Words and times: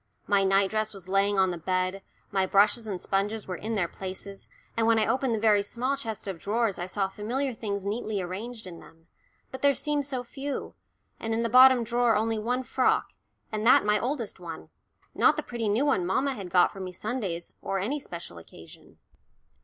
My 0.25 0.43
night 0.43 0.71
dress 0.71 0.95
was 0.95 1.07
lying 1.07 1.37
on 1.37 1.51
the 1.51 1.59
bed, 1.59 2.01
my 2.31 2.47
brushes 2.47 2.87
and 2.87 2.99
sponges 2.99 3.47
were 3.47 3.55
in 3.55 3.75
their 3.75 3.87
places, 3.87 4.47
and 4.75 4.87
when 4.87 4.97
I 4.97 5.05
opened 5.05 5.35
the 5.35 5.39
very 5.39 5.61
small 5.61 5.95
chest 5.95 6.27
of 6.27 6.39
drawers 6.39 6.79
I 6.79 6.87
saw 6.87 7.07
familiar 7.07 7.53
things 7.53 7.85
neatly 7.85 8.19
arranged 8.19 8.65
in 8.65 8.79
them. 8.79 9.05
But 9.51 9.61
there 9.61 9.75
seemed 9.75 10.05
so 10.07 10.23
few 10.23 10.73
and 11.19 11.35
in 11.35 11.43
the 11.43 11.49
bottom 11.49 11.83
drawer 11.83 12.15
only 12.15 12.39
one 12.39 12.63
frock, 12.63 13.09
and 13.51 13.63
that 13.67 13.85
my 13.85 13.99
oldest 13.99 14.39
one, 14.39 14.69
not 15.13 15.37
the 15.37 15.43
pretty 15.43 15.69
new 15.69 15.85
one 15.85 16.03
mamma 16.03 16.33
had 16.33 16.49
got 16.49 16.75
me 16.75 16.91
for 16.91 16.95
Sundays 16.97 17.53
or 17.61 17.77
any 17.77 17.99
special 17.99 18.39
occasion. 18.39 18.97